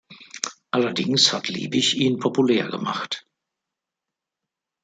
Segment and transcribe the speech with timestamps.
[0.71, 3.27] Allerdings hat Liebig ihn populär gemacht.